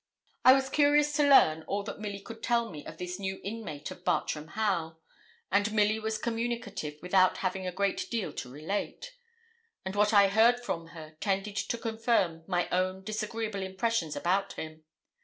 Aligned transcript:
I 0.43 0.53
was 0.53 0.67
curious 0.67 1.13
to 1.17 1.29
learn 1.29 1.61
all 1.67 1.83
that 1.83 1.99
Milly 1.99 2.21
could 2.21 2.41
tell 2.41 2.71
me 2.71 2.83
of 2.87 2.97
this 2.97 3.19
new 3.19 3.39
inmate 3.43 3.91
of 3.91 4.03
Bartram 4.03 4.47
Haugh; 4.55 4.95
and 5.51 5.71
Milly 5.73 5.99
was 5.99 6.17
communicative 6.17 6.95
without 7.03 7.37
having 7.37 7.67
a 7.67 7.71
great 7.71 8.09
deal 8.09 8.33
to 8.33 8.51
relate, 8.51 9.13
and 9.85 9.95
what 9.95 10.11
I 10.11 10.29
heard 10.29 10.59
from 10.59 10.87
her 10.97 11.17
tended 11.21 11.55
to 11.57 11.77
confirm 11.77 12.41
my 12.47 12.67
own 12.69 13.03
disagreeable 13.03 13.61
impressions 13.61 14.15
about 14.15 14.53
him. 14.53 14.85